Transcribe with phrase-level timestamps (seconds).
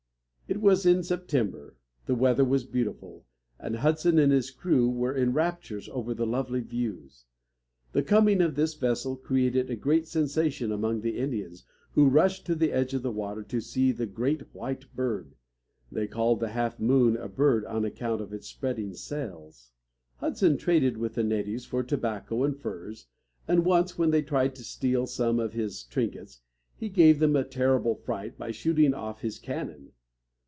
[0.47, 3.25] It was in September, the weather was beautiful,
[3.57, 7.23] and Hudson and his crew were in raptures over the lovely views.
[7.93, 12.55] The coming of this vessel created a great sensation among the Indians, who rushed to
[12.55, 15.35] the edge of the water to see the "great white bird."
[15.89, 19.71] They called the Half Moon a bird on account of its spreading sails.
[19.71, 20.27] [Illustration: Hudson on the River.]
[20.59, 23.07] Hudson traded with the natives for tobacco and furs,
[23.47, 26.41] and once when they tried to steal some of his trinkets
[26.75, 29.93] he gave them a terrible fright by shooting off his cannon.